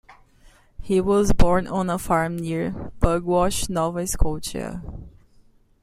He 0.81 0.99
was 0.99 1.31
born 1.31 1.67
on 1.67 1.87
a 1.87 1.99
farm 1.99 2.35
near 2.37 2.71
Pugwash, 2.99 3.69
Nova 3.69 4.07
Scotia. 4.07 4.81